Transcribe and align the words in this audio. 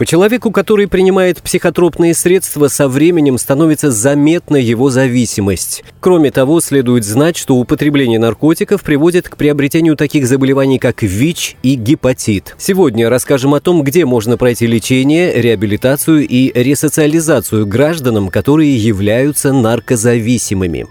По 0.00 0.06
человеку, 0.06 0.50
который 0.50 0.88
принимает 0.88 1.42
психотропные 1.42 2.14
средства, 2.14 2.68
со 2.68 2.88
временем 2.88 3.36
становится 3.36 3.90
заметна 3.90 4.56
его 4.56 4.88
зависимость. 4.88 5.84
Кроме 6.00 6.30
того, 6.30 6.62
следует 6.62 7.04
знать, 7.04 7.36
что 7.36 7.56
употребление 7.56 8.18
наркотиков 8.18 8.82
приводит 8.82 9.28
к 9.28 9.36
приобретению 9.36 9.96
таких 9.96 10.26
заболеваний, 10.26 10.78
как 10.78 11.02
ВИЧ 11.02 11.56
и 11.62 11.74
гепатит. 11.74 12.56
Сегодня 12.56 13.10
расскажем 13.10 13.52
о 13.52 13.60
том, 13.60 13.82
где 13.82 14.06
можно 14.06 14.38
пройти 14.38 14.66
лечение, 14.66 15.34
реабилитацию 15.38 16.26
и 16.26 16.50
ресоциализацию 16.54 17.66
гражданам, 17.66 18.30
которые 18.30 18.74
являются 18.74 19.52
наркозависимыми. 19.52 20.86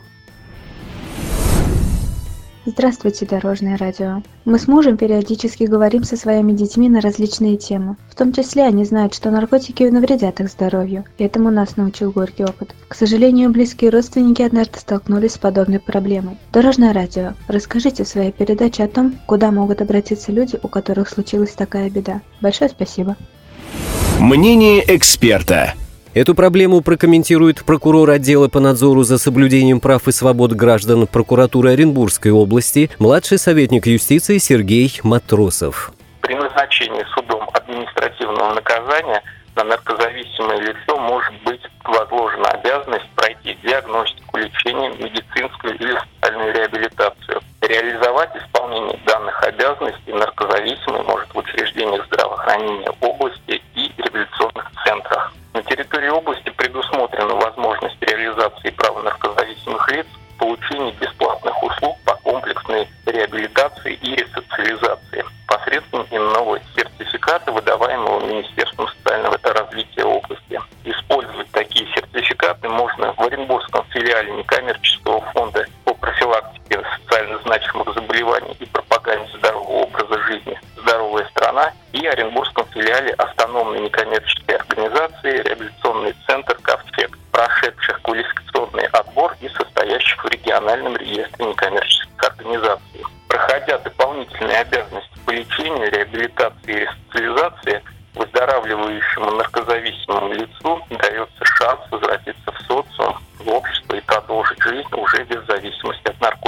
Здравствуйте, 2.66 3.26
Дорожное 3.26 3.78
радио. 3.78 4.22
Мы 4.44 4.60
с 4.60 4.68
мужем 4.68 4.98
периодически 4.98 5.64
говорим 5.64 6.04
со 6.04 6.18
своими 6.18 6.52
детьми 6.52 6.90
на 6.90 7.00
различные 7.00 7.56
темы. 7.56 7.96
В 8.10 8.16
том 8.16 8.34
числе 8.34 8.64
они 8.64 8.84
знают, 8.84 9.14
что 9.14 9.32
наркотики 9.32 9.84
навредят 9.84 10.42
их 10.42 10.50
здоровью, 10.50 11.06
и 11.18 11.24
этому 11.24 11.52
нас 11.52 11.78
научил 11.78 12.12
горький 12.12 12.44
опыт. 12.44 12.76
К 12.90 12.96
сожалению, 12.96 13.50
близкие 13.50 13.92
родственники 13.92 14.42
однажды 14.42 14.78
столкнулись 14.78 15.34
с 15.34 15.38
подобной 15.38 15.80
проблемой. 15.80 16.38
Дорожное 16.52 16.92
радио, 16.92 17.34
расскажите 17.48 18.04
в 18.04 18.10
своей 18.10 18.34
передаче 18.34 18.84
о 18.84 18.90
том, 18.90 19.16
куда 19.26 19.52
могут 19.52 19.82
обратиться 19.82 20.34
люди, 20.34 20.60
у 20.62 20.68
которых 20.68 21.08
случилась 21.08 21.52
такая 21.52 21.90
беда. 21.90 22.22
Большое 22.42 22.70
спасибо. 22.70 23.16
Мнение 24.20 24.84
эксперта. 24.94 25.76
Эту 26.16 26.34
проблему 26.34 26.82
прокомментирует 26.82 27.64
прокурор 27.64 28.10
отдела 28.10 28.48
по 28.48 28.60
надзору 28.60 29.04
за 29.04 29.20
соблюдением 29.20 29.80
прав 29.80 30.08
и 30.08 30.12
свобод 30.12 30.54
граждан 30.54 31.06
прокуратуры 31.06 31.74
Оренбургской 31.74 32.32
области, 32.32 32.90
младший 32.98 33.38
советник 33.38 33.86
юстиции 33.86 34.40
Сергей 34.40 35.00
Матросов. 35.04 35.92
При 36.22 36.34
назначении 36.34 37.06
судом 37.14 37.48
административного 37.54 38.56
наказания 38.56 39.22
на 39.56 39.64
наркозависимое 39.66 40.60
лицо 40.62 40.98
может 40.98 41.34
быть 41.44 41.62
возложена 41.84 42.48
обязанность 42.54 43.10
пройти 43.16 43.56
диагностику, 43.62 44.38
лечение, 44.38 44.90
медицинскую 44.90 45.76
или 45.76 45.96
социальную 46.22 46.56
реабилитацию. 46.56 47.40
Реализовать 47.62 48.36
исполнение 48.36 49.00
данных 49.06 49.44
обязанностей 49.44 50.14
наркозависимый 50.14 51.04
может 51.04 51.30
в 51.36 51.38
учреждениях 51.38 52.04
здравоохранения 52.08 52.92
области 53.00 53.62
и 53.76 53.92
реабилитационных 53.98 54.72
центрах. 54.84 55.34
На 55.54 55.64
территории 55.64 56.10
области 56.10 56.50
предусмотрена 56.52 57.34
возможность 57.34 58.02
реализации 58.02 58.70
права 58.70 59.02
наркозависимых 59.02 59.92
лиц 59.92 60.06
в 60.36 60.38
получении 60.38 60.92
бесплатных 61.02 61.64
услуг 61.64 61.98
по 62.06 62.14
комплексной 62.18 62.88
реабилитации 63.08 63.96
и 63.96 64.16
ресоциализации 64.16 65.26
посредством 65.48 66.06
иного 66.12 66.60
сертификата, 66.76 67.52
выдаваемого 67.52 68.26
Министерством 68.28 68.88
социального 68.90 69.38
развития 69.42 70.04
области. 70.04 70.60
Использовать 70.84 71.50
такие 71.52 71.88
сертификаты 71.96 72.70
можно 72.70 73.14
в 73.14 73.22
Оренбургском 73.22 73.84
филиале 73.90 74.32
некоммерческого 74.34 75.22
фонда 75.34 75.66
по 75.84 75.96
профилактике 75.96 76.80
социально 76.96 77.40
значимых 77.40 77.92
заболеваний 77.96 78.56
и 78.60 78.66
жизни 78.68 78.89
И 81.92 82.06
Оренбургском 82.06 82.66
филиале 82.68 83.14
автономной 83.14 83.80
некоммерческой 83.82 84.58
организации 84.58 85.42
«Реабилитационный 85.42 86.16
центр 86.28 86.58
Ковчег», 86.62 87.18
прошедших 87.32 88.02
квалификационный 88.02 88.86
отбор 88.88 89.36
и 89.42 89.50
состоящих 89.50 90.24
в 90.24 90.28
региональном 90.28 90.96
реестре 90.98 91.46
некоммерческих 91.46 92.24
организаций. 92.24 93.04
Проходя 93.28 93.78
дополнительные 93.80 94.60
обязанности 94.60 95.20
по 95.26 95.32
лечению, 95.32 95.92
реабилитации 95.92 96.74
и 96.74 96.80
ресоциализации, 96.80 97.84
выздоравливающему 98.16 99.32
наркозависимому 99.32 100.34
лицу 100.34 100.82
дается 100.90 101.46
шанс 101.46 101.80
возвратиться 101.92 102.52
в 102.52 102.62
социум, 102.68 103.18
в 103.40 103.50
общество 103.50 103.96
и 103.96 104.02
продолжить 104.02 104.62
жизнь 104.62 104.90
уже 104.94 105.24
без 105.24 105.46
зависимости 105.46 106.08
от 106.08 106.20
наркотиков. 106.20 106.39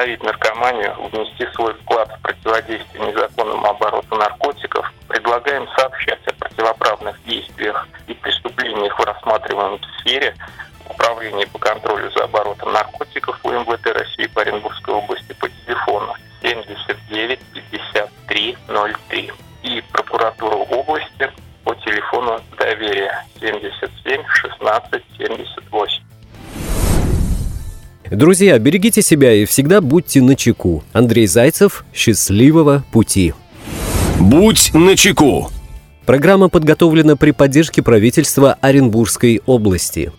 Остановить 0.00 0.22
наркоманию, 0.22 0.94
внести 1.12 1.46
свой 1.54 1.74
вклад 1.74 2.08
в 2.08 2.22
противодействие 2.22 3.06
незаконному 3.06 3.66
обороту 3.66 4.16
наркотиков, 4.16 4.90
предлагаем 5.08 5.68
сообщать 5.76 6.26
о 6.26 6.32
противоправных 6.32 7.22
действиях 7.24 7.86
и 8.06 8.14
преступлениях 8.14 8.98
в 8.98 9.04
рассматриваемой 9.04 9.78
сфере 9.98 10.34
Управления 10.88 11.46
по 11.48 11.58
контролю 11.58 12.10
за 12.12 12.24
оборотом 12.24 12.72
наркотиков 12.72 13.38
УМВД 13.44 13.88
России 13.88 14.26
по 14.28 14.40
Оренбургской 14.40 14.94
области 14.94 15.34
по 15.34 15.50
телефону 15.50 16.14
79 16.40 17.38
53 17.52 18.56
03 19.10 19.32
и 19.64 19.84
прокуратуру 19.92 20.60
области 20.60 21.30
по 21.62 21.74
телефону 21.74 22.40
доверия 22.56 23.26
77 23.38 24.24
16 24.26 25.02
78. 25.18 25.69
Друзья, 28.20 28.58
берегите 28.58 29.00
себя 29.00 29.32
и 29.32 29.46
всегда 29.46 29.80
будьте 29.80 30.20
начеку. 30.20 30.84
Андрей 30.92 31.26
Зайцев, 31.26 31.86
счастливого 31.94 32.84
пути. 32.92 33.32
Будь 34.20 34.74
начеку. 34.74 35.50
Программа 36.04 36.50
подготовлена 36.50 37.16
при 37.16 37.30
поддержке 37.30 37.82
правительства 37.82 38.58
Оренбургской 38.60 39.40
области. 39.46 40.12